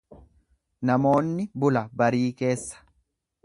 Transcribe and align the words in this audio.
Namoonni 0.91 1.47
bula 1.65 1.85
barii 2.03 2.25
keessa. 2.41 2.85